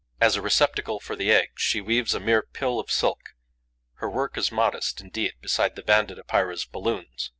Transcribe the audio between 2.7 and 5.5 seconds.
of silk. Her work is modest indeed